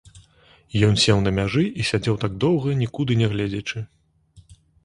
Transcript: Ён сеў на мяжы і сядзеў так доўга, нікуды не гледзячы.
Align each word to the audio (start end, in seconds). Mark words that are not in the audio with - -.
Ён 0.87 0.95
сеў 1.03 1.19
на 1.25 1.33
мяжы 1.41 1.63
і 1.83 1.87
сядзеў 1.91 2.15
так 2.25 2.31
доўга, 2.47 2.69
нікуды 2.83 3.21
не 3.23 3.27
гледзячы. 3.35 3.77